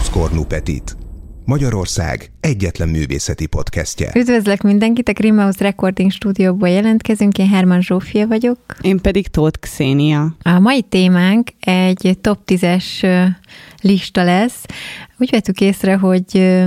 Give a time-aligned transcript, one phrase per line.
[0.00, 0.96] Plusz Kornu Petit.
[1.44, 4.10] Magyarország egyetlen művészeti podcastje.
[4.14, 8.58] Üdvözlök mindenkit, a Greenhouse Recording stúdióból jelentkezünk, én Herman Zsófia vagyok.
[8.80, 10.36] Én pedig Tóth Xénia.
[10.42, 12.84] A mai témánk egy top 10-es
[13.80, 14.64] lista lesz.
[15.18, 16.58] Úgy vettük észre, hogy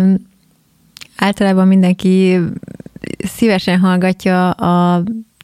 [1.16, 2.40] általában mindenki
[3.18, 5.04] szívesen hallgatja a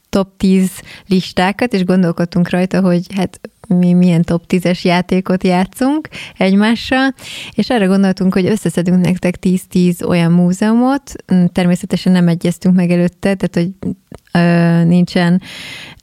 [0.09, 0.69] top 10
[1.07, 3.39] listákat, és gondolkodtunk rajta, hogy hát
[3.77, 7.13] mi milyen top 10-es játékot játszunk egymással,
[7.53, 11.11] és arra gondoltunk, hogy összeszedünk nektek 10-10 olyan múzeumot,
[11.51, 13.69] természetesen nem egyeztünk meg előtte, tehát hogy
[14.31, 15.41] ö, nincsen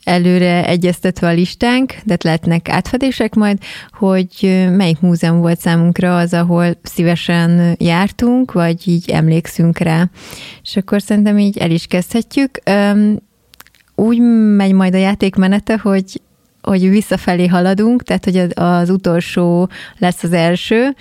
[0.06, 3.58] előre egyeztetve a listánk, de lehetnek átfedések majd,
[3.90, 10.08] hogy melyik múzeum volt számunkra az, ahol szívesen jártunk, vagy így emlékszünk rá.
[10.62, 12.58] És akkor szerintem így el is kezdhetjük.
[13.94, 14.18] Úgy
[14.56, 16.20] megy majd a játék menete, hogy
[16.66, 20.94] hogy visszafelé haladunk, tehát hogy az utolsó lesz az első.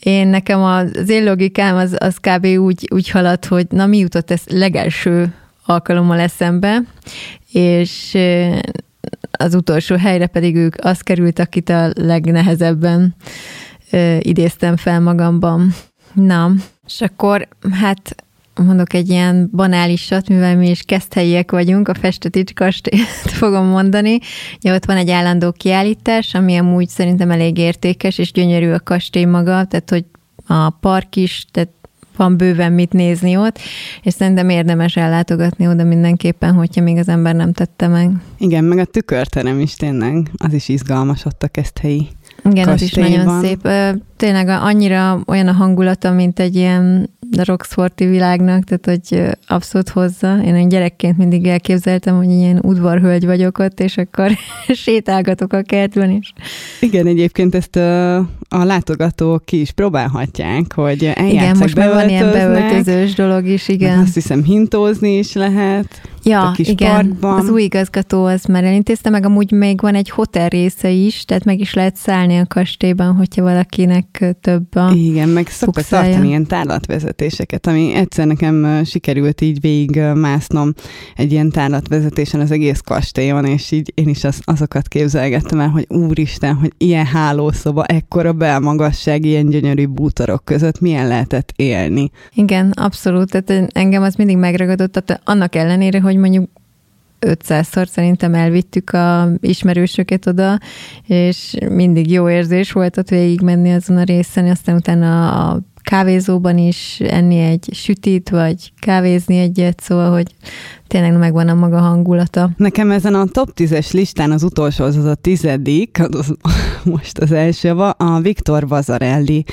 [0.00, 2.44] Én nekem az én logikám az, az kb.
[2.44, 5.34] Úgy, úgy halad, hogy na mi jutott ez legelső
[5.66, 6.82] alkalommal eszembe,
[7.52, 8.18] és
[9.30, 13.14] az utolsó helyre pedig ők azt került, akit a legnehezebben
[14.18, 15.74] idéztem fel magamban.
[16.12, 16.50] Na,
[16.86, 18.24] és akkor hát
[18.62, 23.06] mondok egy ilyen banálisat, mivel mi is kezdhelyiek vagyunk, a Festetics kastélyt
[23.40, 24.18] fogom mondani.
[24.56, 29.24] Ugye ott van egy állandó kiállítás, ami amúgy szerintem elég értékes, és gyönyörű a kastély
[29.24, 30.04] maga, tehát hogy
[30.46, 31.70] a park is, tehát
[32.16, 33.58] van bőven mit nézni ott,
[34.02, 38.10] és szerintem érdemes ellátogatni oda mindenképpen, hogyha még az ember nem tette meg.
[38.38, 42.08] Igen, meg a tükörterem is tényleg, az is izgalmas ott a keszthelyi
[42.50, 43.68] Igen, az is nagyon szép.
[44.16, 50.42] Tényleg annyira olyan a hangulata, mint egy ilyen Roxforti világnak, tehát hogy abszolút hozza.
[50.44, 54.30] Én egy gyerekként mindig elképzeltem, hogy ilyen udvarhölgy vagyok ott, és akkor
[54.84, 56.32] sétálgatok a kertben is.
[56.80, 58.16] Igen, egyébként ezt a,
[58.48, 63.98] a látogatók ki is próbálhatják, hogy Igen, most már van ilyen beöltözős dolog is, igen.
[63.98, 66.00] Azt hiszem hintózni is lehet.
[66.24, 67.38] Ja, a kis igen, parkban.
[67.38, 71.44] az új igazgató az már elintézte, meg amúgy még van egy hotel része is, tehát
[71.44, 76.46] meg is lehet szállni a kastélyban, hogyha valakinek több a Igen, meg szoktak tartani ilyen
[76.46, 80.72] tárlatvezetéseket, ami egyszer nekem sikerült így végig másznom
[81.16, 85.86] egy ilyen tárlatvezetésen az egész kastélyon, és így én is az, azokat képzelgettem el, hogy
[85.88, 92.10] úristen, hogy ilyen hálószoba, ekkora belmagasság, ilyen gyönyörű bútorok között milyen lehetett élni.
[92.34, 96.48] Igen, abszolút, tehát engem az mindig megragadott, tehát annak ellenére, hogy mondjuk
[97.20, 100.58] 500-szor szerintem elvittük a ismerősöket oda,
[101.06, 107.00] és mindig jó érzés volt ott végigmenni azon a részen, aztán utána a kávézóban is
[107.00, 110.34] enni egy sütit, vagy kávézni egyet, szóval, hogy
[110.86, 112.50] tényleg megvan a maga hangulata.
[112.56, 116.34] Nekem ezen a top 10-es listán az utolsó, az, az a tizedik, az
[116.92, 119.44] most az első, a Viktor Vazarelli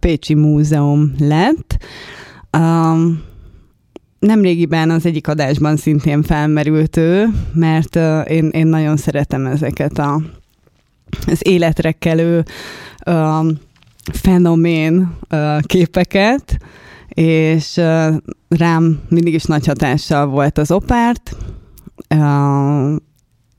[0.00, 1.76] Pécsi Múzeum lett.
[2.58, 3.25] Um,
[4.18, 7.96] Nemrégiben az egyik adásban szintén felmerült ő, mert
[8.28, 10.20] én, én nagyon szeretem ezeket a,
[11.26, 12.44] az életre kelő
[13.06, 13.46] uh,
[14.12, 16.58] fenomén uh, képeket,
[17.08, 18.14] és uh,
[18.48, 21.36] rám mindig is nagy hatással volt az opárt,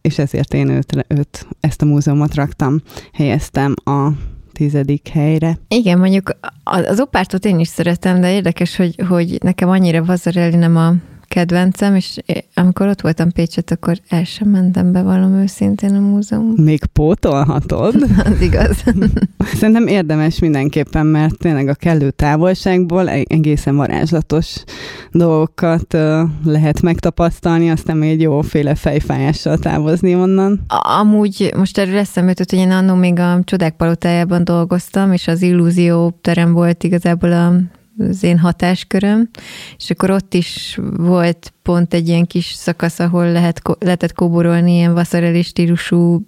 [0.02, 2.82] és ezért én őt, őt, ezt a múzeumot raktam,
[3.14, 4.10] helyeztem a
[4.58, 5.58] tizedik helyre.
[5.68, 10.76] Igen, mondjuk az opártot én is szeretem, de érdekes, hogy, hogy nekem annyira Vazarelli nem
[10.76, 10.94] a
[11.28, 12.18] kedvencem, és
[12.54, 16.54] amikor ott voltam Pécset, akkor el sem mentem be valami őszintén a múzeum.
[16.56, 17.96] Még pótolhatod?
[18.32, 18.84] Az igaz.
[19.60, 24.64] Szerintem érdemes mindenképpen, mert tényleg a kellő távolságból e- egészen varázslatos
[25.12, 25.98] dolgokat
[26.44, 30.66] lehet megtapasztalni, aztán még egy jóféle fejfájással távozni onnan.
[31.00, 35.42] Amúgy most erről eszembe jutott, hogy én annó még a Csodák Palotájában dolgoztam, és az
[35.42, 37.54] illúzió terem volt igazából a
[37.98, 39.30] az én hatásköröm,
[39.78, 44.94] és akkor ott is volt pont egy ilyen kis szakasz, ahol lehet, lehetett kóborolni ilyen
[44.94, 46.28] vasszareli stílusú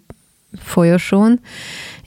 [0.57, 1.39] folyosón,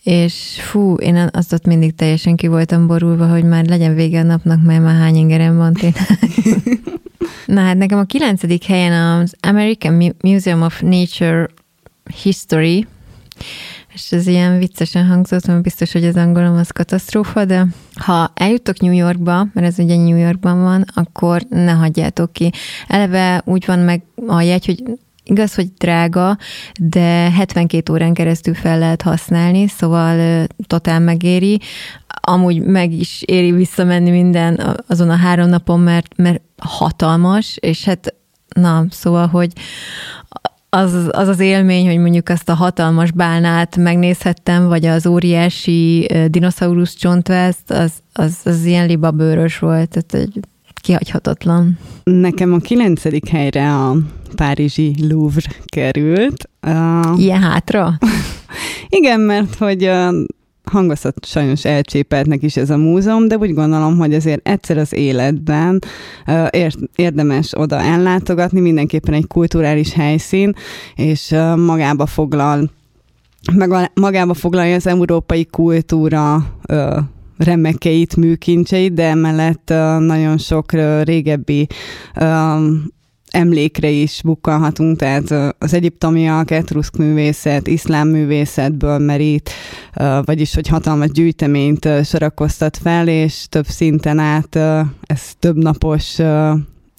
[0.03, 4.23] és fú, én azt ott mindig teljesen ki voltam borulva, hogy már legyen vége a
[4.23, 6.19] napnak, mert már hány ingerem van tényleg.
[7.47, 11.49] Na hát nekem a kilencedik helyen az American Museum of Nature
[12.23, 12.87] History,
[13.95, 18.81] és ez ilyen viccesen hangzott, mert biztos, hogy az angolom az katasztrófa, de ha eljutok
[18.81, 22.51] New Yorkba, mert ez ugye New Yorkban van, akkor ne hagyjátok ki.
[22.87, 24.83] Eleve úgy van meg a jegy, hogy
[25.25, 26.39] Igaz, hogy drága,
[26.81, 31.61] de 72 órán keresztül fel lehet használni, szóval totál megéri.
[32.07, 38.15] Amúgy meg is éri visszamenni minden azon a három napon, mert, mert hatalmas, és hát
[38.55, 39.53] na, szóval, hogy
[40.77, 46.95] az, az az élmény, hogy mondjuk azt a hatalmas bálnát megnézhettem, vagy az óriási dinoszaurusz
[46.95, 50.41] csontvázt, az, az, az ilyen libabőrös volt, tehát egy
[50.83, 51.79] kihagyhatatlan.
[52.05, 53.97] Nekem a kilencedik helyre a
[54.37, 56.49] Párizsi Louvre került.
[56.67, 57.99] Uh, Ilyen hátra?
[58.99, 59.91] Igen, mert hogy
[60.65, 65.83] hangozhat sajnos elcsépeltnek is ez a múzeum, de úgy gondolom, hogy azért egyszer az életben
[66.97, 70.55] érdemes oda ellátogatni, mindenképpen egy kulturális helyszín,
[70.95, 72.71] és magába foglal
[73.95, 76.47] magába foglalja az európai kultúra
[77.39, 79.69] remekeit, műkincseit, de emellett
[79.99, 80.73] nagyon sok
[81.03, 81.67] régebbi
[83.33, 89.51] emlékre is bukkanhatunk, tehát az egyiptomiak, etruszk művészet, iszlám művészetből merít,
[90.25, 94.57] vagyis hogy hatalmas gyűjteményt sorakoztat fel, és több szinten át
[95.07, 96.19] ez több napos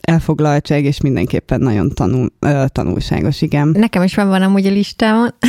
[0.02, 2.30] elfoglaltság, és mindenképpen nagyon tanul,
[2.68, 3.68] tanulságos, igen.
[3.68, 5.30] Nekem is van van amúgy a listámon.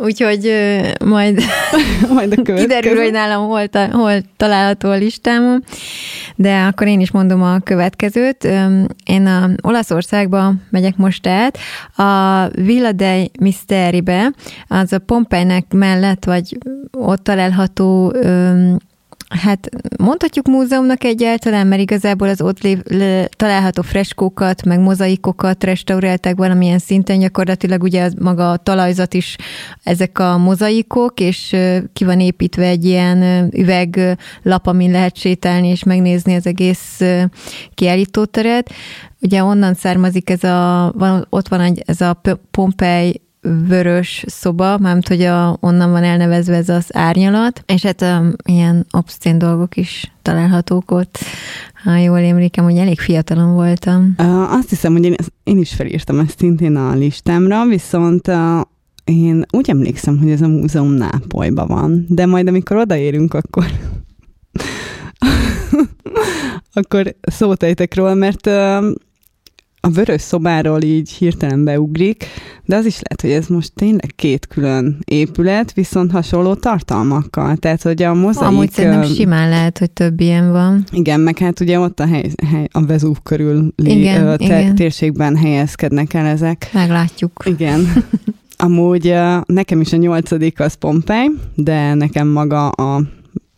[0.00, 0.52] Úgyhogy
[1.04, 1.42] majd,
[2.14, 5.64] majd a kiderül, hogy nálam hol, ta, hol található a listámon.
[6.36, 8.48] De akkor én is mondom a következőt.
[9.04, 11.58] Én a Olaszországba megyek most át.
[11.96, 14.32] A Villa dei Misteribe,
[14.68, 16.58] az a Pompeinek mellett, vagy
[16.92, 18.14] ott található
[19.28, 26.36] Hát mondhatjuk múzeumnak egyáltalán, mert igazából az ott lév, le, található freskókat, meg mozaikokat restaurálták
[26.36, 29.36] valamilyen szinten, gyakorlatilag ugye az, maga a talajzat is
[29.82, 31.56] ezek a mozaikok, és
[31.92, 37.00] ki van építve egy ilyen üveglap, amin lehet sétálni és megnézni az egész
[37.74, 38.70] kiállítóteret.
[39.20, 42.20] Ugye onnan származik ez a, van, ott van egy, ez a
[42.50, 48.32] Pompei vörös szoba, mármint hogy a, onnan van elnevezve ez az árnyalat, és hát um,
[48.44, 51.18] ilyen obszcén dolgok is találhatók ott.
[51.84, 54.14] Ha jól emlékem, hogy elég fiatalon voltam.
[54.50, 58.30] Azt hiszem, hogy én, én is felírtam ezt szintén a listámra, viszont
[59.04, 63.66] én úgy emlékszem, hogy ez a múzeum Nápolyban van, de majd amikor odaérünk, akkor
[66.72, 68.46] akkor szót ejtek róla, mert
[69.80, 72.24] a vörös szobáról így hirtelen beugrik,
[72.64, 77.56] de az is lehet, hogy ez most tényleg két külön épület, viszont hasonló tartalmakkal.
[77.56, 78.48] Tehát, hogy a mozaik...
[78.48, 80.84] Amúgy szerintem simán lehet, hogy több ilyen van.
[80.90, 84.74] Igen, meg hát ugye ott a, hely, hely a Vezúv körül igen, te, igen.
[84.74, 86.70] térségben helyezkednek el ezek.
[86.72, 87.42] Meglátjuk.
[87.44, 87.80] Igen.
[88.56, 89.14] Amúgy
[89.46, 93.02] nekem is a nyolcadik az Pompei, de nekem maga a,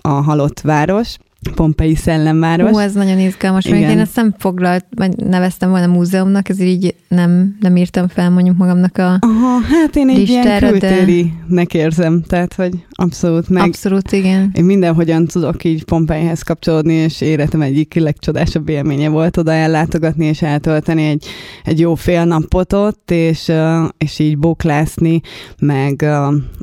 [0.01, 1.17] a halott város,
[1.55, 2.73] Pompei szellemváros.
[2.73, 6.95] Ó, ez nagyon izgalmas, mert én ezt nem foglalt, vagy neveztem volna múzeumnak, ezért így
[7.09, 11.79] nem, nem írtam fel mondjuk magamnak a Aha, hát én egy ilyen kültérinek de...
[11.79, 13.63] érzem, tehát, hogy abszolút meg.
[13.63, 14.51] Abszolút, igen.
[14.55, 20.43] Én mindenhogyan tudok így Pompeihez kapcsolódni, és életem egyik legcsodásabb élménye volt oda ellátogatni, és
[20.43, 21.27] eltölteni egy,
[21.65, 23.53] egy jó fél napot ott, és,
[23.99, 25.21] és így bóklászni,
[25.59, 26.07] meg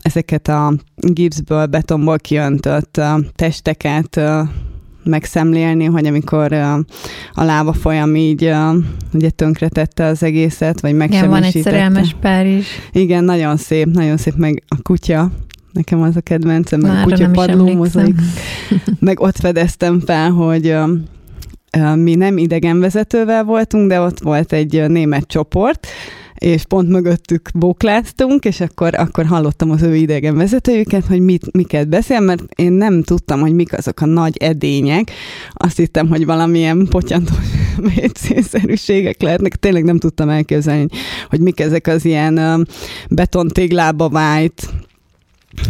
[0.01, 3.01] ezeket a gipszből, betonból kiöntött
[3.35, 4.19] testeket
[5.07, 6.53] megszemlélni, hogy amikor
[7.33, 8.53] a lába folyam így
[9.13, 11.29] ugye tönkretette az egészet, vagy megsemmisítette.
[11.29, 12.67] Igen, van egy szerelmes pár is.
[12.91, 15.31] Igen, nagyon szép, nagyon szép, meg a kutya,
[15.71, 18.15] nekem az a kedvencem, meg Már a kutya padló mozaik.
[18.99, 20.75] meg ott fedeztem fel, hogy
[21.95, 25.87] mi nem idegenvezetővel voltunk, de ott volt egy német csoport,
[26.37, 31.87] és pont mögöttük bókláztunk, és akkor, akkor hallottam az ő idegen vezetőjüket, hogy mit, miket
[31.87, 35.11] beszél, mert én nem tudtam, hogy mik azok a nagy edények.
[35.53, 37.45] Azt hittem, hogy valamilyen potyantós
[37.95, 39.55] WC-szerűségek lehetnek.
[39.55, 40.87] Tényleg nem tudtam elképzelni,
[41.29, 42.67] hogy mik ezek az ilyen
[43.09, 44.69] betontéglába vájt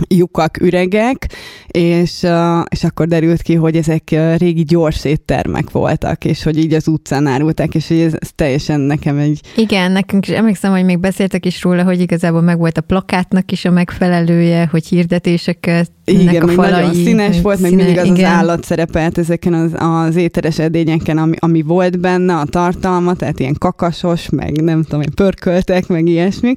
[0.07, 1.27] lyukak, üregek,
[1.67, 2.25] és,
[2.69, 7.27] és akkor derült ki, hogy ezek régi gyors éttermek voltak, és hogy így az utcán
[7.27, 9.41] árulták, és hogy ez, ez teljesen nekem egy...
[9.55, 13.51] Igen, nekünk is emlékszem, hogy még beszéltek is róla, hogy igazából meg volt a plakátnak
[13.51, 18.25] is a megfelelője, hogy hirdetéseket igen, a falai, nagyon színes volt, meg mindig az igen.
[18.25, 23.39] az állat szerepelt ezeken az, az éteres edényeken, ami, ami volt benne, a tartalma, tehát
[23.39, 26.55] ilyen kakasos, meg nem tudom, pörköltek, meg ilyesmi.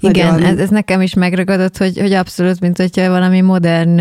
[0.00, 0.46] Igen, nagyon...
[0.46, 4.00] ez, ez nekem is megragadott, hogy, hogy abszolút, mint hogyha valami modern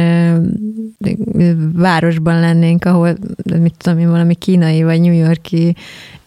[1.74, 3.18] városban lennénk, ahol,
[3.62, 5.76] mit tudom én, valami kínai vagy New Yorki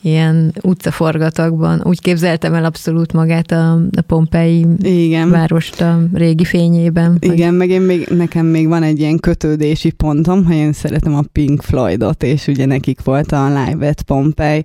[0.03, 1.83] ilyen utcaforgatagban.
[1.85, 5.31] Úgy képzeltem el abszolút magát a, a Pompei Igen.
[5.31, 7.17] várost a régi fényében.
[7.21, 7.57] Igen, vagy...
[7.57, 11.63] meg én még, nekem még van egy ilyen kötődési pontom, hogy én szeretem a Pink
[11.63, 14.65] Floydot, és ugye nekik volt a Live at Pompei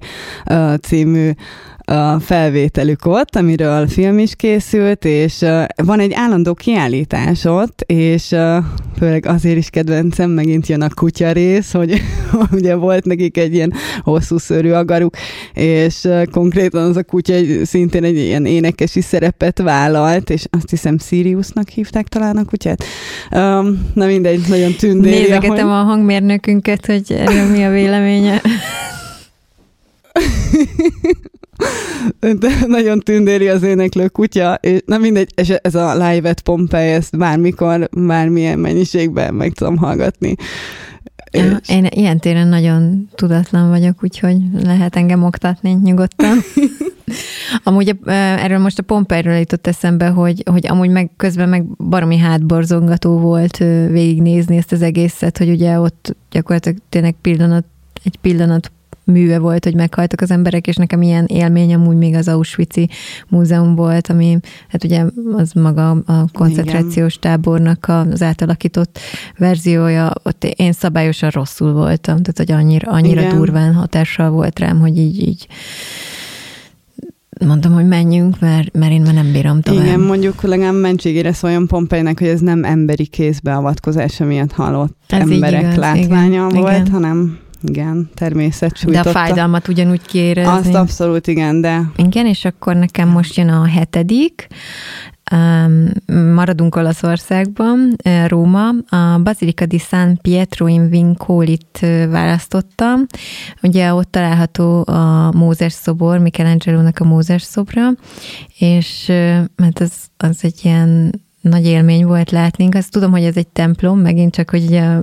[0.49, 1.31] uh, című
[1.91, 5.45] a felvételük ott, amiről film is készült, és
[5.83, 8.35] van egy állandó kiállítás ott, és
[8.97, 12.01] főleg azért is kedvencem, megint jön a kutya rész, hogy
[12.57, 15.15] ugye volt nekik egy ilyen hosszú szörű agaruk,
[15.53, 20.97] és konkrétan az a kutya egy, szintén egy ilyen énekesi szerepet vállalt, és azt hiszem
[20.99, 22.83] Siriusnak hívták talán a kutyát.
[23.31, 25.17] Um, na mindegy, nagyon tündéri.
[25.17, 25.85] Nézegetem ahogy...
[25.85, 28.41] a hangmérnökünket, hogy erről mi a véleménye.
[32.19, 37.17] De nagyon tündéri az éneklő kutya, és nem mindegy, és ez a live-et Pompei, ezt
[37.17, 40.35] bármikor, bármilyen mennyiségben meg tudom hallgatni.
[41.31, 41.69] És...
[41.69, 46.37] Én ilyen téren nagyon tudatlan vagyok, úgyhogy lehet engem oktatni nyugodtan.
[47.63, 53.19] amúgy erről most a Pompeiről jutott eszembe, hogy, hogy amúgy meg közben meg baromi hátborzongató
[53.19, 57.65] volt végignézni ezt az egészet, hogy ugye ott gyakorlatilag tényleg pillanat,
[58.03, 58.71] egy pillanat
[59.07, 62.89] műve volt, hogy meghaltak az emberek, és nekem ilyen élmény amúgy még az Auschwitz-i
[63.27, 64.37] múzeum volt, ami
[64.67, 65.03] hát ugye
[65.35, 67.31] az maga a koncentrációs Igen.
[67.31, 68.99] tábornak az átalakított
[69.37, 73.35] verziója, ott én szabályosan rosszul voltam, tehát hogy annyira, annyira Igen.
[73.35, 75.47] durván hatással volt rám, hogy így, így
[77.45, 79.85] mondtam, hogy menjünk, mert, mert én már nem bírom tovább.
[79.85, 85.61] Igen, mondjuk legalább mentségére szóljon Pompeinek, hogy ez nem emberi kézbeavatkozása miatt halott ez emberek
[85.61, 86.91] igaz, látványa igen, volt, igen.
[86.91, 89.03] hanem igen, természet sújtotta.
[89.03, 90.51] De a fájdalmat ugyanúgy kiérezni.
[90.51, 91.91] Azt abszolút, igen, de...
[91.95, 94.47] Igen, és akkor nekem most jön a hetedik,
[95.31, 95.89] Um,
[96.33, 97.95] maradunk Olaszországban,
[98.27, 103.05] Róma, a Basilica di San Pietro in Vincolit választottam.
[103.61, 107.89] Ugye ott található a Mózes szobor, Michelangelo-nak a Mózes szobra,
[108.57, 109.05] és
[109.55, 112.69] mert az, az egy ilyen nagy élmény volt látni.
[112.71, 114.97] Azt tudom, hogy ez egy templom, megint csak, hogy ugye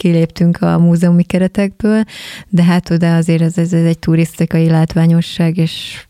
[0.00, 2.02] kiléptünk a múzeumi keretekből,
[2.48, 6.04] de hát oda azért ez, ez, egy turisztikai látványosság, és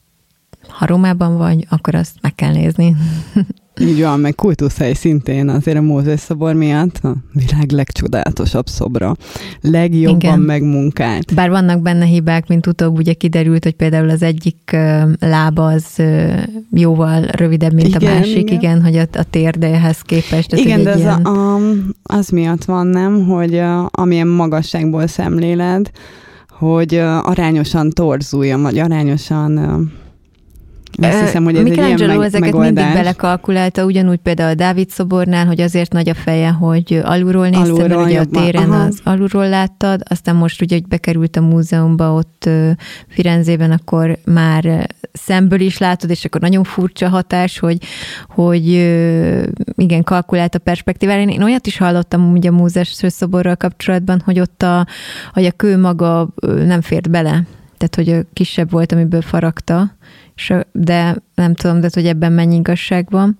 [0.68, 2.96] ha Rómában vagy, akkor azt meg kell nézni.
[3.80, 9.16] Így van, meg kultuszhely szintén azért a Mózes szobor miatt a világ legcsodálatosabb szobra.
[9.60, 10.40] Legjobban Igen.
[10.40, 11.34] megmunkált.
[11.34, 14.76] Bár vannak benne hibák, mint utóbb ugye kiderült, hogy például az egyik
[15.20, 16.02] lába az
[16.70, 20.56] jóval rövidebb, mint igen, a másik, igen, igen hogy a, a térdehez képest.
[20.56, 21.22] Igen, de az, ilyen...
[21.22, 21.58] a,
[22.02, 25.90] az miatt van, nem, hogy a, amilyen magasságból szemléled,
[26.48, 29.58] hogy arányosan torzuljon, vagy arányosan
[30.98, 32.72] azt hiszem, hogy ez Michelangelo egy ilyen ezeket megoldás.
[32.72, 37.72] mindig belekalkulálta, ugyanúgy például a Dávid szobornál, hogy azért nagy a feje, hogy alulról nézte,
[37.72, 38.84] alulról, mert ugye a téren Aha.
[38.84, 42.48] az alulról láttad, aztán most ugye, hogy bekerült a múzeumba ott
[43.08, 47.78] Firenzében, akkor már szemből is látod, és akkor nagyon furcsa hatás, hogy,
[48.28, 48.66] hogy
[49.74, 51.28] igen, kalkulált a perspektívát.
[51.28, 54.86] Én olyat is hallottam ugye a múzeus szoborral kapcsolatban, hogy ott a,
[55.32, 56.28] hogy a kő maga
[56.66, 57.44] nem fért bele
[57.80, 59.96] tehát hogy kisebb volt, amiből faragta,
[60.72, 63.38] de nem tudom, de hogy ebben mennyi igazság van.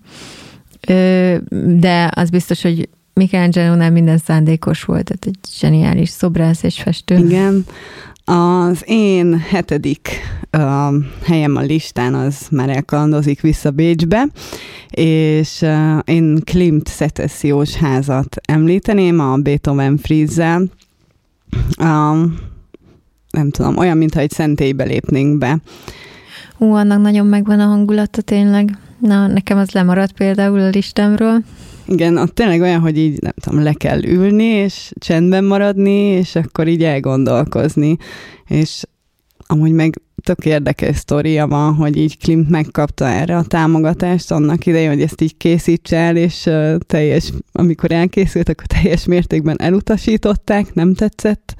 [1.65, 7.17] De az biztos, hogy Michelangelo-nál minden szándékos volt, tehát egy zseniális szobrász és festő.
[7.17, 7.65] Igen.
[8.25, 10.09] Az én hetedik
[10.57, 14.27] uh, helyem a listán az már elkalandozik vissza Bécsbe,
[14.89, 15.65] és
[16.05, 20.63] én Klimt szecessziós házat említeném a Beethoven Frizzel.
[23.29, 25.61] Nem tudom, olyan, mintha egy szentélybe lépnénk be.
[26.61, 28.77] Ú, annak nagyon megvan a hangulata tényleg.
[28.99, 31.43] Na, nekem az lemaradt például a listámról.
[31.87, 36.35] Igen, ott tényleg olyan, hogy így nem tudom, le kell ülni, és csendben maradni, és
[36.35, 37.97] akkor így elgondolkozni.
[38.47, 38.83] És
[39.47, 44.89] amúgy meg tök érdekes sztoria van, hogy így Klimt megkapta erre a támogatást annak idején,
[44.89, 46.49] hogy ezt így készítse el, és
[46.87, 51.55] teljes, amikor elkészült, akkor teljes mértékben elutasították, nem tetszett,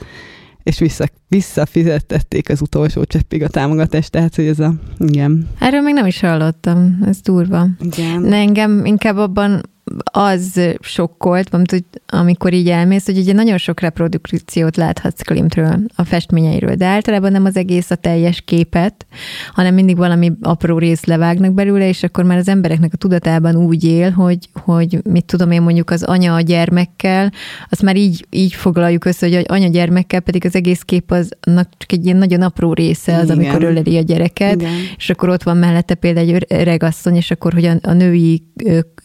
[0.63, 5.47] és vissza, visszafizettették az utolsó cseppig a támogatást, tehát hogy ez a, igen.
[5.59, 7.67] Erről még nem is hallottam, ez durva.
[7.79, 8.21] Igen.
[8.21, 9.61] De engem inkább abban
[10.03, 16.75] az sokkolt, hogy amikor így elmész, hogy ugye nagyon sok reprodukciót láthatsz Klimtről, a festményeiről,
[16.75, 19.05] de általában nem az egész a teljes képet,
[19.53, 23.83] hanem mindig valami apró részt levágnak belőle, és akkor már az embereknek a tudatában úgy
[23.83, 27.31] él, hogy, hogy mit tudom én mondjuk az anya a gyermekkel,
[27.69, 31.29] azt már így, így foglaljuk össze, hogy anya gyermekkel pedig az egész kép az
[31.77, 33.37] csak egy ilyen nagyon apró része az, Igen.
[33.37, 34.71] amikor öleli a gyereket, Igen.
[34.97, 38.43] és akkor ott van mellette például egy öregasszony, és akkor, hogy a, a női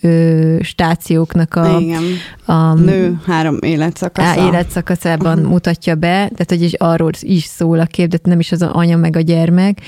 [0.00, 2.02] ö, stációknak a, Igen.
[2.44, 4.46] a nő három életszakasza.
[4.46, 5.50] életszakaszában uh-huh.
[5.50, 8.96] mutatja be, tehát hogy is arról is szól a kép, de nem is az anya
[8.96, 9.80] meg a gyermek,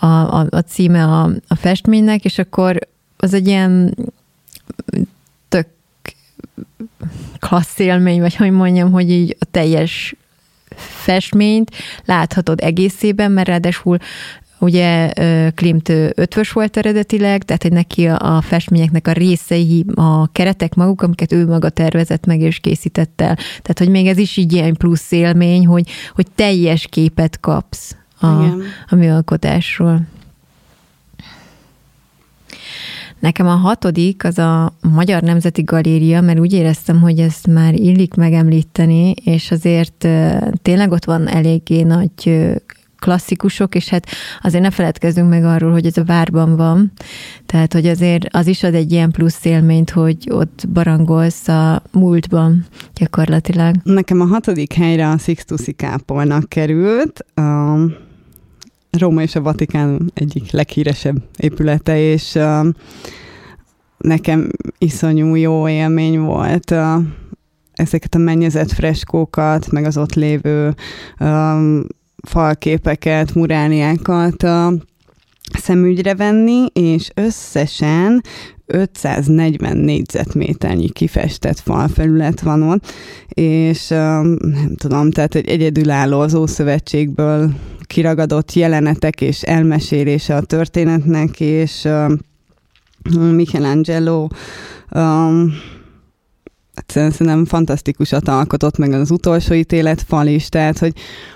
[0.00, 2.78] a, a, a címe a, a festménynek, és akkor
[3.16, 3.96] az egy ilyen
[5.48, 5.66] tök
[7.38, 10.14] klassz élmény, vagy hogy mondjam, hogy így a teljes
[10.76, 11.70] festményt
[12.04, 13.98] láthatod egészében, mert ráadásul
[14.62, 15.12] ugye
[15.54, 21.02] Klimt ötvös volt eredetileg, tehát hogy neki a, a festményeknek a részei, a keretek maguk,
[21.02, 23.34] amiket ő maga tervezett meg és készített el.
[23.34, 28.26] Tehát, hogy még ez is így ilyen plusz élmény, hogy, hogy teljes képet kapsz a,
[28.88, 30.00] a műalkotásról.
[33.18, 38.14] Nekem a hatodik az a Magyar Nemzeti Galéria, mert úgy éreztem, hogy ezt már illik
[38.14, 40.08] megemlíteni, és azért
[40.62, 42.10] tényleg ott van eléggé nagy
[43.02, 44.06] klasszikusok, és hát
[44.42, 46.92] azért ne feledkezzünk meg arról, hogy ez a várban van,
[47.46, 52.66] tehát hogy azért az is ad egy ilyen plusz élményt, hogy ott barangolsz a múltban
[52.94, 53.74] gyakorlatilag.
[53.82, 57.76] Nekem a hatodik helyre a Sixtusi kápolnak került, a
[58.98, 62.38] Róma és a Vatikán egyik leghíresebb épülete, és
[63.98, 66.74] nekem iszonyú jó élmény volt
[67.72, 70.74] ezeket a mennyezett freskókat, meg az ott lévő
[71.20, 71.84] um,
[72.22, 74.46] falképeket, muráliákat
[75.58, 78.22] szemügyre venni, és összesen
[78.66, 82.92] 540 négyzetméternyi kifestett falfelület van ott,
[83.28, 91.88] és nem tudom, tehát egy egyedülálló az Ószövetségből kiragadott jelenetek és elmesélése a történetnek, és
[93.10, 94.28] Michelangelo
[94.94, 95.52] um,
[96.86, 100.92] szerintem fantasztikusat alkotott meg az utolsó ítéletfal is, tehát hogy,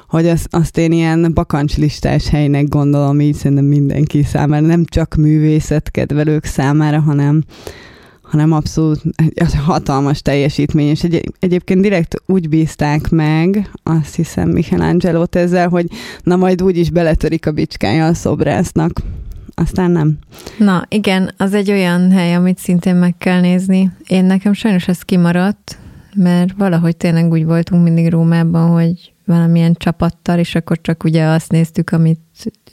[0.09, 6.45] hogy az, azt én ilyen bakancslistás helynek gondolom így szerintem mindenki számára, nem csak művészetkedvelők
[6.45, 7.43] számára, hanem,
[8.23, 9.03] hanem abszolút
[9.65, 15.87] hatalmas teljesítmény, és egy, egyébként direkt úgy bízták meg, azt hiszem michelangelo ezzel, hogy
[16.23, 19.01] na majd úgy is beletörik a bicskája a szobrásznak
[19.59, 20.19] aztán nem.
[20.59, 23.91] Na igen, az egy olyan hely, amit szintén meg kell nézni.
[24.07, 25.79] Én nekem sajnos ez kimaradt,
[26.15, 31.51] mert valahogy tényleg úgy voltunk mindig Rómában, hogy valamilyen csapattal, és akkor csak ugye azt
[31.51, 32.21] néztük, amit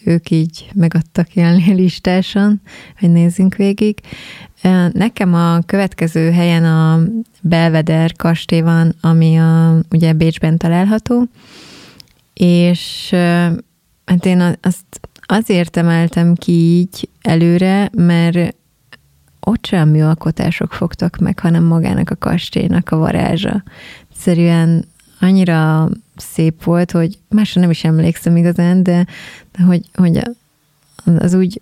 [0.03, 2.61] ők így megadtak ilyen listáson,
[2.99, 3.99] hogy nézzünk végig.
[4.91, 6.99] Nekem a következő helyen a
[7.41, 11.27] Belveder kastély van, ami a, ugye Bécsben található,
[12.33, 13.09] és
[14.05, 14.85] hát én azt
[15.33, 18.55] azért emeltem ki így előre, mert
[19.39, 23.63] ott sem műalkotások fogtak meg, hanem magának a kastélynak a varázsa.
[24.11, 24.85] Egyszerűen
[25.19, 29.05] annyira szép volt, hogy másra nem is emlékszem igazán, de,
[29.51, 30.21] de hogy, hogy
[31.05, 31.61] az úgy,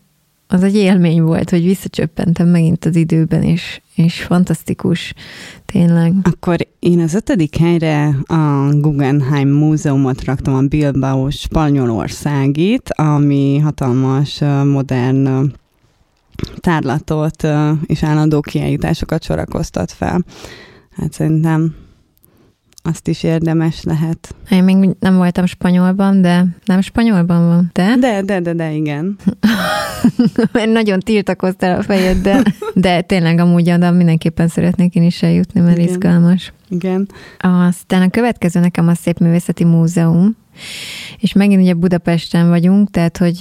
[0.53, 5.13] az egy élmény volt, hogy visszacsöppentem megint az időben, és, és fantasztikus,
[5.65, 6.13] tényleg.
[6.23, 15.51] Akkor én az ötödik helyre a Guggenheim Múzeumot raktam, a Bilbao Spanyolországit, ami hatalmas, modern
[16.55, 17.47] tárlatot
[17.85, 20.25] és állandó kiállításokat sorakoztat fel.
[20.91, 21.75] Hát szerintem
[22.81, 24.35] azt is érdemes lehet.
[24.49, 27.95] Én még nem voltam spanyolban, de nem spanyolban van, te?
[27.99, 29.17] De, de, de, de, igen.
[30.51, 35.59] Mert nagyon tiltakoztál a fejed, de, de tényleg amúgy de mindenképpen szeretnék én is eljutni,
[35.61, 35.89] mert igen.
[35.89, 36.53] izgalmas.
[36.69, 37.09] Igen.
[37.39, 40.35] Aztán a következő nekem a Szép Művészeti Múzeum,
[41.17, 43.37] és megint ugye Budapesten vagyunk, tehát hogy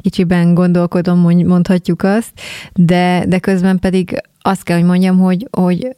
[0.00, 2.32] kicsiben gondolkodom, mondhatjuk azt,
[2.74, 5.96] de, de közben pedig azt kell, hogy mondjam, hogy, hogy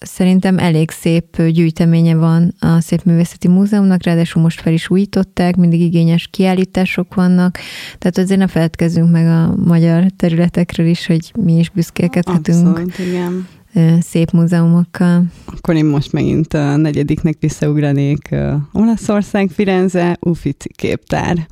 [0.00, 5.80] szerintem elég szép gyűjteménye van a Szép Művészeti Múzeumnak, ráadásul most fel is újították, mindig
[5.80, 7.58] igényes kiállítások vannak,
[7.98, 12.66] tehát azért ne feledkezzünk meg a magyar területekről is, hogy mi is büszkélkedhetünk.
[12.66, 13.46] Abszolút, igen
[14.00, 15.24] szép múzeumokkal.
[15.44, 18.34] Akkor én most megint a negyediknek visszaugranék
[18.72, 21.46] Olaszország, Firenze, Uffizi képtár.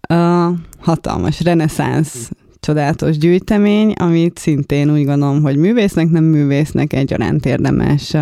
[0.00, 2.30] A hatalmas reneszánsz
[2.66, 8.14] csodálatos gyűjtemény, amit szintén úgy gondolom, hogy művésznek, nem művésznek egyaránt érdemes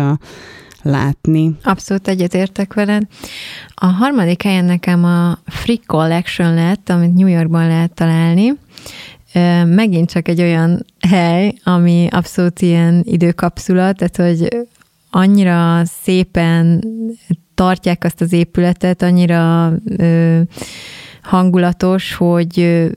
[0.81, 1.55] látni.
[1.63, 3.03] Abszolút egyetértek veled.
[3.73, 8.53] A harmadik helyen nekem a Free Collection lett, amit New Yorkban lehet találni.
[9.65, 14.67] Megint csak egy olyan hely, ami abszolút ilyen időkapszula, tehát hogy
[15.09, 16.83] annyira szépen
[17.55, 19.73] tartják azt az épületet, annyira
[21.21, 22.87] hangulatos, hogy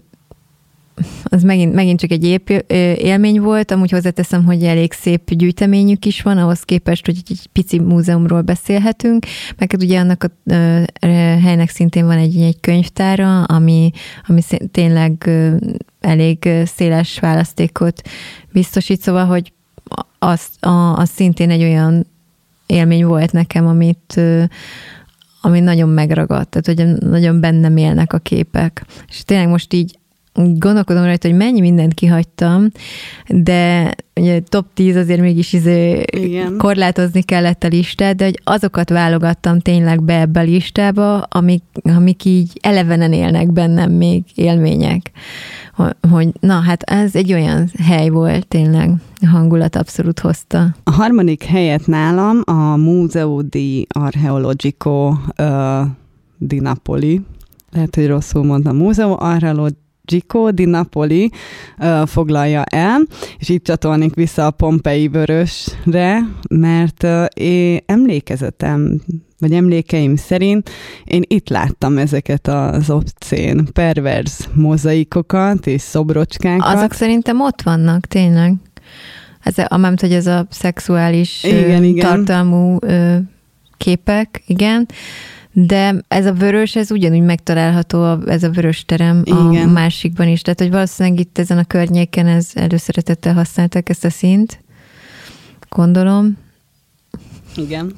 [1.24, 2.64] az megint, megint csak egy ép,
[2.96, 7.78] élmény volt, amúgy hozzáteszem, hogy elég szép gyűjteményük is van, ahhoz képest, hogy egy pici
[7.78, 10.54] múzeumról beszélhetünk, meg hát ugye annak a
[11.42, 13.90] helynek szintén van egy, egy könyvtára, ami,
[14.26, 15.30] ami tényleg
[16.00, 18.02] elég széles választékot
[18.52, 19.52] biztosít, szóval, hogy
[20.18, 22.06] az, a, az szintén egy olyan
[22.66, 24.20] élmény volt nekem, amit
[25.40, 28.84] ami nagyon megragadt, tehát hogy nagyon bennem élnek a képek.
[29.08, 29.98] És tényleg most így
[30.44, 32.68] gondolkodom rajta, hogy mennyi mindent kihagytam,
[33.28, 36.56] de ugye top 10 azért mégis izé Igen.
[36.56, 42.24] korlátozni kellett a listát, de hogy azokat válogattam tényleg be ebbe a listába, amik, amik
[42.24, 45.10] így elevenen élnek bennem még élmények.
[45.74, 50.74] Ho- Hogy na, hát ez egy olyan hely volt tényleg, a hangulat abszolút hozta.
[50.84, 55.86] A harmadik helyet nálam a Museo di Archeologico uh,
[56.38, 57.20] di Napoli,
[57.72, 59.86] lehet, hogy rosszul mondtam, Museo Archeologico
[60.50, 61.30] di Napoli
[61.78, 63.00] uh, foglalja el,
[63.38, 66.18] és itt csatolnék vissza a Pompei vörösre,
[66.50, 69.00] mert uh, én emlékezetem,
[69.38, 70.70] vagy emlékeim szerint
[71.04, 76.74] én itt láttam ezeket az obszén, pervers mozaikokat és szobrocskákat.
[76.76, 78.54] Azok szerintem ott vannak, tényleg.
[79.42, 82.06] Ez, a- amint, hogy ez a szexuális ö, Igen, igen.
[82.06, 83.16] tartalmú ö,
[83.76, 84.88] képek, igen.
[85.52, 89.68] De ez a vörös, ez ugyanúgy megtalálható, a- ez a vörös terem a Igen.
[89.68, 90.42] másikban is.
[90.42, 94.60] Tehát, hogy valószínűleg itt ezen a környéken ez előszeretettel használták ezt a színt,
[95.68, 96.36] gondolom.
[97.56, 97.92] Igen.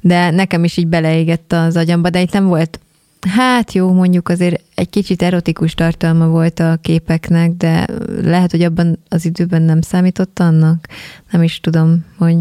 [0.00, 2.80] de nekem is így beleégett az agyamba, de itt nem volt,
[3.28, 7.86] hát jó, mondjuk azért egy kicsit erotikus tartalma volt a képeknek, de
[8.22, 10.86] lehet, hogy abban az időben nem számított annak.
[11.30, 12.36] Nem is tudom, hogy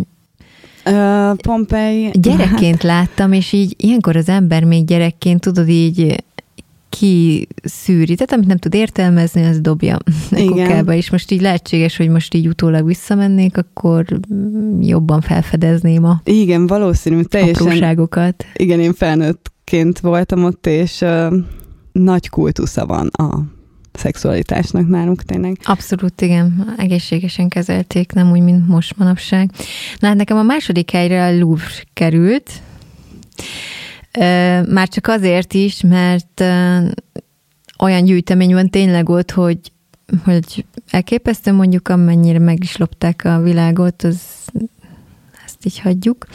[0.89, 2.09] Uh, Pompei...
[2.13, 6.23] gyerekként láttam, és így ilyenkor az ember még gyerekként, tudod, így
[6.89, 9.95] kiszűri, tehát amit nem tud értelmezni, az dobja
[10.31, 14.05] a kukába, és most így lehetséges, hogy most így utólag visszamennék, akkor
[14.81, 17.65] jobban felfedezném a Igen, valószínű, teljesen.
[17.65, 18.45] apróságokat.
[18.53, 21.33] Igen, én felnőttként voltam ott, és uh,
[21.91, 23.57] nagy kultusza van a
[23.99, 25.57] szexualitásnak nálunk tényleg.
[25.63, 26.73] Abszolút, igen.
[26.77, 29.51] Egészségesen kezelték, nem úgy, mint most manapság.
[29.99, 32.51] Na hát nekem a második helyre a Louvre került.
[34.69, 36.43] Már csak azért is, mert
[37.79, 39.59] olyan gyűjtemény van tényleg ott, hogy,
[40.23, 44.21] hogy elképesztő mondjuk, amennyire meg is lopták a világot, az
[45.63, 46.25] ezt így hagyjuk.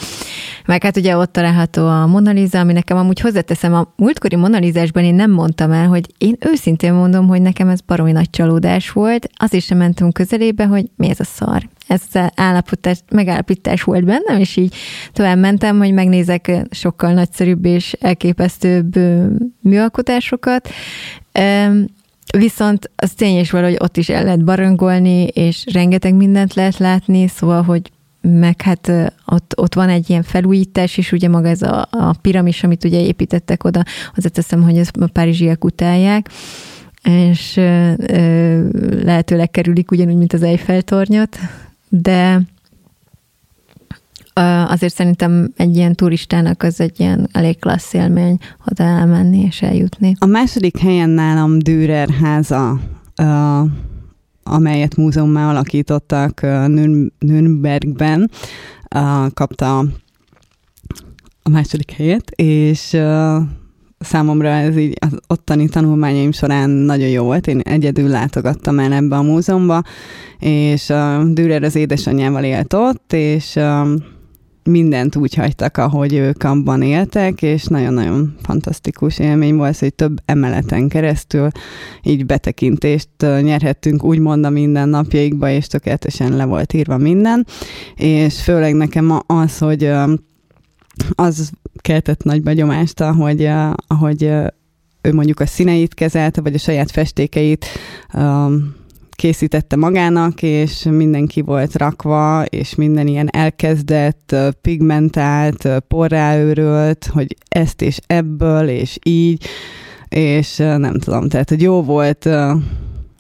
[0.67, 4.59] Meg hát ugye ott található a Mona Lisa, ami nekem amúgy hozzáteszem, a múltkori Mona
[4.59, 8.91] Lisa-sban én nem mondtam el, hogy én őszintén mondom, hogy nekem ez baromi nagy csalódás
[8.91, 9.29] volt.
[9.37, 11.69] Azért sem mentem közelébe, hogy mi ez a szar.
[11.87, 14.75] Ez az állapotás, megállapítás volt bennem, és így
[15.13, 18.95] tovább mentem, hogy megnézek sokkal nagyszerűbb és elképesztőbb
[19.61, 20.69] műalkotásokat.
[22.39, 27.29] Viszont az tény is valahogy ott is el lehet barangolni, és rengeteg mindent lehet látni,
[27.29, 27.93] szóval, hogy
[28.25, 28.93] meg hát
[29.27, 33.01] ott, ott van egy ilyen felújítás, és ugye maga ez a, a piramis, amit ugye
[33.01, 33.83] építettek oda,
[34.17, 36.31] azért teszem, hogy ezt a párizsiak utálják,
[37.03, 37.93] és ö,
[39.03, 41.39] lehetőleg kerülik ugyanúgy, mint az Eiffel tornyot,
[41.89, 42.41] de
[44.35, 48.39] ö, azért szerintem egy ilyen turistának az egy ilyen elég klassz élmény
[48.71, 50.15] oda elmenni és eljutni.
[50.19, 52.81] A második helyen nálam Dürer háza,
[53.23, 53.71] uh,
[54.45, 58.31] amelyet múzeummá alakítottak Nürn- Nürnbergben,
[59.35, 59.79] kapta
[61.43, 62.97] a második helyet, és
[63.99, 67.47] számomra ez így az ottani tanulmányaim során nagyon jó volt.
[67.47, 69.83] Én egyedül látogattam el ebbe a múzeumba,
[70.39, 73.59] és uh, Dürer az édesanyjával élt ott, és
[74.65, 80.89] mindent úgy hagytak, ahogy ők abban éltek, és nagyon-nagyon fantasztikus élmény volt, hogy több emeleten
[80.89, 81.49] keresztül
[82.03, 87.47] így betekintést nyerhettünk úgymond a mindennapjaikba, és tökéletesen le volt írva minden,
[87.95, 89.91] és főleg nekem az, hogy
[91.15, 93.49] az keltett nagy begyomást, ahogy,
[93.87, 94.23] ahogy
[95.03, 97.67] ő mondjuk a színeit kezelte, vagy a saját festékeit
[98.15, 98.57] ö,
[99.15, 107.37] készítette magának, és mindenki volt rakva, és minden ilyen elkezdett, pigmentált, ö, porrá őrölt, hogy
[107.49, 109.45] ezt és ebből, és így,
[110.09, 112.29] és nem tudom, tehát hogy jó volt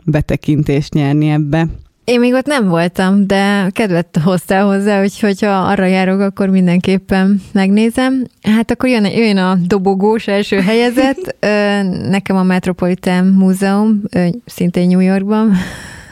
[0.04, 1.68] betekintést nyerni ebbe.
[2.04, 7.42] Én még ott nem voltam, de kedvet hoztál hozzá, hogy hogyha arra járok, akkor mindenképpen
[7.52, 8.26] megnézem.
[8.42, 11.36] Hát akkor jön, jön a dobogós első helyezett.
[12.16, 14.02] Nekem a Metropolitan Múzeum,
[14.44, 15.52] szintén New Yorkban,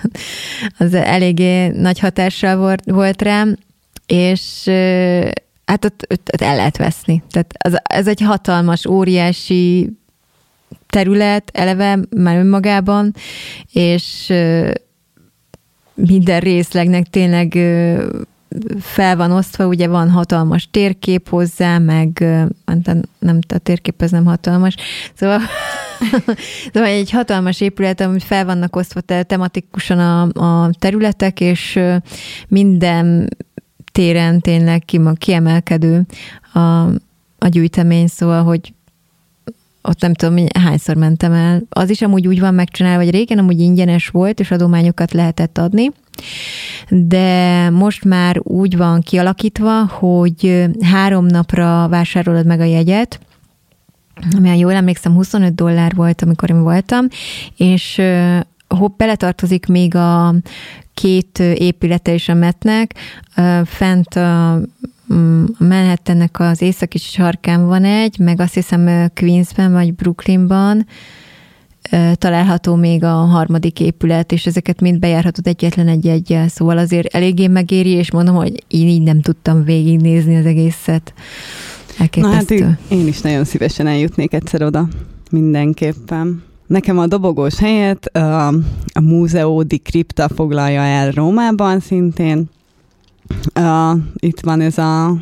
[0.79, 3.57] az eléggé nagy hatással volt, volt rám,
[4.07, 4.65] és
[5.65, 7.23] hát ott, ott, ott el lehet veszni.
[7.31, 9.93] Tehát az, ez egy hatalmas, óriási
[10.87, 13.15] terület eleve már önmagában,
[13.73, 14.33] és
[16.07, 17.59] minden részlegnek tényleg
[18.81, 22.43] fel van osztva, ugye van hatalmas térkép hozzá, meg ö,
[23.19, 24.75] nem, a térkép ez nem hatalmas,
[25.15, 25.41] szóval,
[26.73, 30.23] szóval egy hatalmas épület, ami fel vannak osztva te- tematikusan a,
[30.63, 31.79] a területek, és
[32.49, 33.29] minden
[33.93, 36.07] téren tényleg ki- kiemelkedő
[36.53, 36.59] a,
[37.39, 38.73] a gyűjtemény, szóval, hogy
[39.83, 41.63] ott nem tudom, hányszor mentem el.
[41.69, 45.91] Az is amúgy úgy van megcsinálva, hogy régen amúgy ingyenes volt, és adományokat lehetett adni,
[46.89, 53.21] de most már úgy van kialakítva, hogy három napra vásárolod meg a jegyet,
[54.37, 57.07] ami jól emlékszem, 25 dollár volt, amikor én voltam,
[57.57, 58.03] és
[58.69, 60.35] hopp, beletartozik még a
[60.95, 62.95] két épülete is a metnek,
[63.65, 64.61] fent a
[65.15, 70.87] mm, Manhattannek az északi sarkán van egy, meg azt hiszem Queensben vagy Brooklynban
[72.15, 77.47] található még a harmadik épület, és ezeket mind bejárhatod egyetlen egy egyel, szóval azért eléggé
[77.47, 81.15] megéri, és mondom, hogy én így nem tudtam végignézni az egészet.
[82.15, 82.51] Na hát
[82.89, 84.89] én is nagyon szívesen eljutnék egyszer oda,
[85.31, 86.43] mindenképpen.
[86.67, 88.47] Nekem a dobogós helyet a,
[88.93, 92.49] a Museo di Cripta foglalja el Rómában szintén.
[93.59, 95.17] Uh, itt van ez a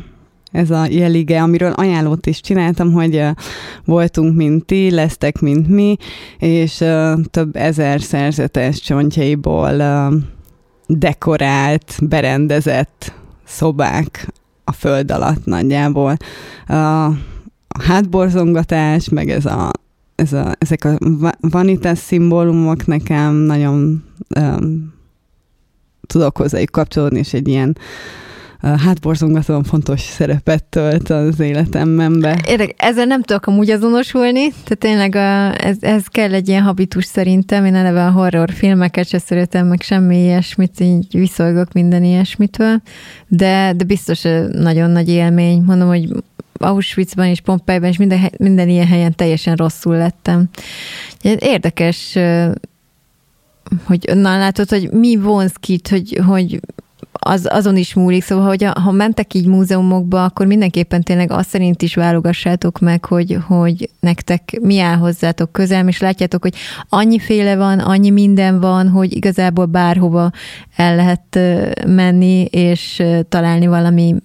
[0.51, 3.23] ez a jelige, amiről ajánlót is csináltam, hogy
[3.85, 5.97] voltunk, mint ti, lesztek, mint mi,
[6.39, 6.83] és
[7.29, 9.83] több ezer szerzetes csontjaiból
[10.87, 13.13] dekorált, berendezett
[13.45, 14.27] szobák
[14.63, 16.17] a föld alatt nagyjából.
[16.67, 17.09] A
[17.79, 19.71] hátborzongatás, meg ez a
[20.15, 20.97] ez a, ezek a
[21.39, 24.03] vanitas szimbólumok nekem nagyon
[26.11, 32.39] tudok hozzájuk kapcsolódni, és egy ilyen uh, hátborzongatóan fontos szerepet tölt az életemben be.
[32.47, 37.05] Érdek, ezzel nem tudok amúgy azonosulni, tehát tényleg a, ez, ez kell egy ilyen habitus
[37.05, 42.81] szerintem, én eleve a horror filmeket se szeretem, meg semmi ilyesmit, így viszolgok minden ilyesmitől,
[43.27, 44.21] de, de biztos
[44.51, 45.61] nagyon nagy élmény.
[45.61, 46.09] Mondom, hogy
[46.53, 50.49] Auschwitzban és Pompeiben, és minden, minden ilyen helyen teljesen rosszul lettem.
[51.21, 52.17] Érdekes,
[53.83, 56.59] hogy na látod, hogy mi vonz ki, hogy, hogy
[57.23, 61.49] az, azon is múlik, szóval, hogy a, ha mentek így múzeumokba, akkor mindenképpen tényleg azt
[61.49, 66.55] szerint is válogassátok meg, hogy, hogy nektek mi áll hozzátok közel, és látjátok, hogy
[66.89, 70.31] annyi féle van, annyi minden van, hogy igazából bárhova
[70.75, 71.39] el lehet
[71.87, 74.15] menni, és találni valami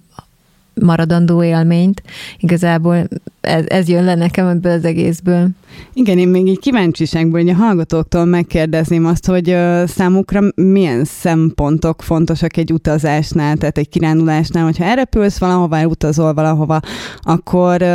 [0.81, 2.03] maradandó élményt.
[2.39, 3.09] Igazából
[3.41, 5.49] ez, ez jön le nekem ebből az egészből.
[5.93, 12.03] Igen, én még így kíváncsiságból, hogy a hallgatóktól megkérdezném azt, hogy uh, számukra milyen szempontok
[12.03, 16.81] fontosak egy utazásnál, tehát egy kirándulásnál, hogyha elrepülsz valahova, utazol valahova,
[17.23, 17.89] akkor uh,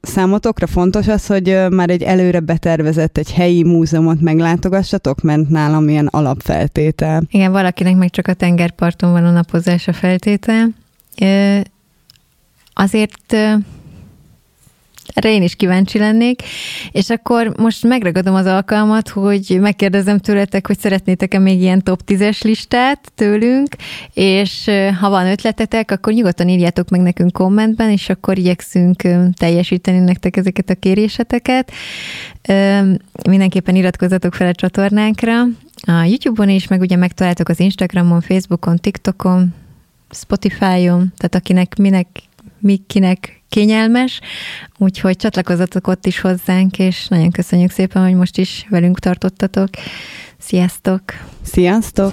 [0.00, 5.88] számotokra fontos az, hogy uh, már egy előre betervezett egy helyi múzeumot meglátogassatok, mert nálam
[5.88, 7.22] ilyen alapfeltétel.
[7.30, 10.68] Igen, valakinek meg csak a tengerparton van a napozás a feltétel
[12.74, 13.36] azért
[15.14, 16.42] erre én is kíváncsi lennék,
[16.92, 22.44] és akkor most megragadom az alkalmat, hogy megkérdezem tőletek, hogy szeretnétek-e még ilyen top 10-es
[22.44, 23.76] listát tőlünk,
[24.12, 29.02] és ha van ötletetek, akkor nyugodtan írjátok meg nekünk kommentben, és akkor igyekszünk
[29.36, 31.72] teljesíteni nektek ezeket a kéréseteket.
[33.28, 35.42] Mindenképpen iratkozzatok fel a csatornánkra,
[35.86, 39.54] a YouTube-on is, meg ugye megtaláltok az Instagramon, Facebookon, TikTokon,
[40.10, 42.06] Spotify-on, tehát akinek minek
[42.86, 44.20] kinek kényelmes,
[44.78, 49.68] úgyhogy csatlakozzatok ott is hozzánk, és nagyon köszönjük szépen, hogy most is velünk tartottatok.
[50.38, 51.02] Sziasztok!
[51.42, 52.12] Sziasztok!